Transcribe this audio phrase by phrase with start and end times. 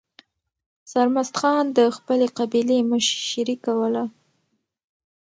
[0.91, 4.03] سرمست خان د خپلې قبیلې مشري کوله.